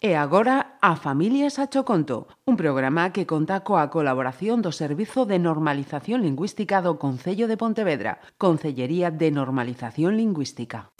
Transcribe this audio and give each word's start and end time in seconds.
E 0.00 0.14
agora 0.14 0.78
a 0.80 0.94
Familias 0.94 1.58
a 1.58 1.66
Choconto, 1.66 2.30
un 2.46 2.54
programa 2.54 3.10
que 3.10 3.26
conta 3.26 3.66
coa 3.66 3.90
colaboración 3.90 4.62
do 4.62 4.70
Servizo 4.70 5.26
de 5.26 5.42
Normalización 5.42 6.22
Lingüística 6.22 6.78
do 6.86 7.02
Concello 7.02 7.50
de 7.50 7.58
Pontevedra, 7.58 8.22
Concellería 8.38 9.10
de 9.10 9.34
Normalización 9.34 10.14
Lingüística. 10.14 10.94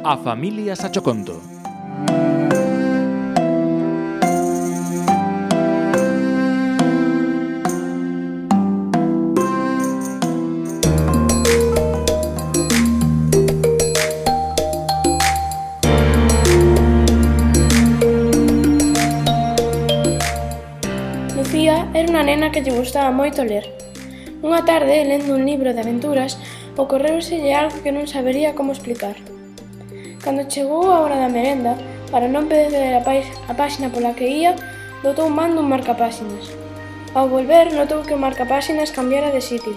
A 0.00 0.14
Familias 0.24 0.80
a 0.80 0.88
Choconto 0.88 1.53
María 21.64 21.88
era 21.96 22.12
unha 22.12 22.28
nena 22.28 22.52
que 22.52 22.60
lle 22.60 22.76
gustaba 22.76 23.08
moito 23.08 23.40
ler. 23.40 23.64
Unha 24.44 24.68
tarde, 24.68 25.00
lendo 25.00 25.32
un 25.32 25.48
libro 25.48 25.72
de 25.72 25.80
aventuras, 25.80 26.36
ocorreuselle 26.76 27.56
algo 27.56 27.80
que 27.80 27.88
non 27.88 28.04
sabería 28.04 28.52
como 28.52 28.76
explicar. 28.76 29.16
Cando 30.20 30.44
chegou 30.44 30.92
a 30.92 31.00
hora 31.00 31.16
da 31.16 31.32
merenda, 31.32 31.72
para 32.12 32.28
non 32.28 32.52
perder 32.52 32.92
a, 32.92 33.00
a 33.00 33.52
páxina 33.56 33.88
pola 33.88 34.12
que 34.12 34.28
ía, 34.28 34.52
dotou 35.00 35.32
man 35.32 35.56
dun 35.56 35.64
marcapáxinas. 35.72 36.52
Ao 37.16 37.32
volver, 37.32 37.72
notou 37.72 38.04
que 38.04 38.12
o 38.12 38.20
marcapáxinas 38.20 38.92
cambiara 38.92 39.32
de 39.32 39.40
sitio. 39.40 39.72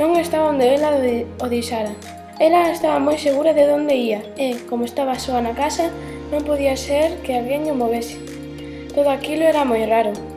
Non 0.00 0.16
estaba 0.16 0.48
onde 0.48 0.64
ela 0.64 0.96
o 0.96 1.46
deixara. 1.52 1.92
Ela 2.40 2.72
estaba 2.72 2.96
moi 2.96 3.20
segura 3.20 3.52
de 3.52 3.68
onde 3.68 3.92
ía 3.92 4.24
e, 4.40 4.64
como 4.64 4.88
estaba 4.88 5.20
soa 5.20 5.44
na 5.44 5.52
casa, 5.52 5.92
non 6.32 6.40
podía 6.40 6.72
ser 6.72 7.20
que 7.20 7.36
alguén 7.36 7.68
o 7.68 7.76
movese. 7.76 8.16
Todo 8.96 9.12
aquilo 9.12 9.44
era 9.44 9.68
moi 9.68 9.84
raro. 9.84 10.35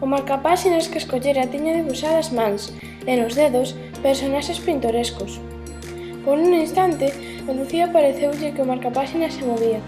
O 0.00 0.06
marcapáxinas 0.06 0.88
que 0.88 0.98
escollera 0.98 1.50
tiña 1.50 1.76
debuxadas 1.76 2.32
mans 2.32 2.72
e 3.06 3.12
nos 3.14 3.34
dedos 3.34 3.76
personaxes 4.02 4.58
pintorescos. 4.58 5.38
Por 6.24 6.38
un 6.38 6.54
instante, 6.54 7.12
a 7.48 7.52
Lucía 7.52 7.92
pareceulle 7.92 8.52
que 8.56 8.62
o 8.62 8.68
marcapáxinas 8.68 9.34
se 9.36 9.44
movía. 9.44 9.80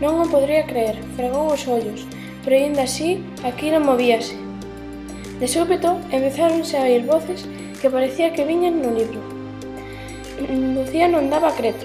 Non 0.00 0.20
o 0.20 0.30
podría 0.30 0.68
creer, 0.68 0.96
fregou 1.16 1.50
os 1.50 1.66
ollos, 1.66 2.06
pero 2.44 2.56
ainda 2.56 2.86
así, 2.86 3.24
aquilo 3.42 3.80
movíase. 3.80 4.36
De 5.40 5.48
súpeto, 5.48 5.98
empezáronse 6.12 6.78
a 6.78 6.86
oír 6.86 7.04
voces 7.04 7.44
que 7.80 7.90
parecía 7.90 8.32
que 8.32 8.44
viñan 8.44 8.80
no 8.80 8.94
libro. 8.94 9.20
Lucía 10.48 11.08
non 11.08 11.28
daba 11.32 11.52
creto. 11.52 11.84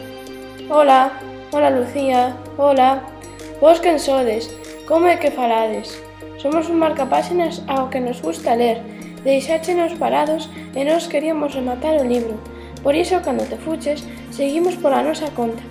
Hola, 0.70 1.20
hola 1.52 1.70
Lucía, 1.72 2.36
hola, 2.58 3.04
vos 3.60 3.80
quen 3.80 4.00
sodes, 4.00 4.52
como 4.88 5.08
é 5.08 5.18
que 5.18 5.32
falades? 5.32 6.00
Somos 6.42 6.74
un 6.74 6.82
marcapáxinas 6.82 7.62
ao 7.70 7.94
que 7.94 8.02
nos 8.02 8.18
gusta 8.18 8.58
ler. 8.58 8.82
Deixáchenos 9.22 9.94
parados 10.02 10.50
e 10.74 10.82
nos 10.82 11.06
queríamos 11.06 11.54
rematar 11.54 12.02
o 12.02 12.08
libro. 12.10 12.34
Por 12.82 12.98
iso, 12.98 13.22
cando 13.22 13.46
te 13.46 13.62
fuches, 13.62 14.02
seguimos 14.34 14.74
pola 14.82 15.06
nosa 15.06 15.30
conta. 15.38 15.62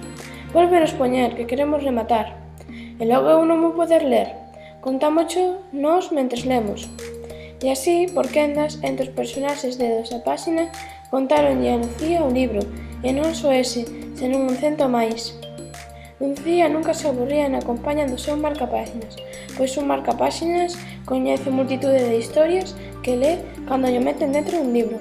Volveros 0.54 0.94
poñer 0.94 1.34
que 1.34 1.50
queremos 1.50 1.82
rematar. 1.82 2.38
E 2.70 3.02
logo 3.02 3.26
eu 3.26 3.42
non 3.42 3.58
vou 3.58 3.74
poder 3.74 4.06
ler. 4.06 4.30
Contámocho 4.78 5.58
nós 5.74 6.14
mentres 6.14 6.46
lemos. 6.46 6.86
E 7.58 7.66
así, 7.66 8.06
por 8.14 8.30
quendas, 8.30 8.78
entre 8.86 9.10
os 9.10 9.14
personaxes 9.18 9.74
de 9.74 9.90
dosa 9.90 10.22
páxina, 10.22 10.70
contaronlle 11.10 11.66
a 11.66 11.82
Lucía 11.82 12.22
o 12.22 12.30
libro, 12.30 12.62
e 13.02 13.10
non 13.10 13.34
só 13.34 13.50
ese, 13.50 13.90
senón 14.14 14.46
un 14.46 14.54
cento 14.54 14.86
máis. 14.86 15.34
Lucía 16.20 16.44
día 16.44 16.68
nunca 16.68 16.92
se 16.92 17.08
aburría 17.08 17.46
en 17.46 17.54
acompañan 17.56 18.12
do 18.12 18.20
seu 18.20 18.36
marcapáxinas, 18.36 19.16
pois 19.56 19.72
un 19.80 19.88
marcapáxinas 19.88 20.76
coñece 21.08 21.48
multitude 21.48 21.96
de 21.96 22.20
historias 22.20 22.76
que 23.00 23.16
lé 23.16 23.40
cando 23.64 23.88
lle 23.88 24.04
meten 24.04 24.28
dentro 24.28 24.60
un 24.60 24.76
libro. 24.76 25.00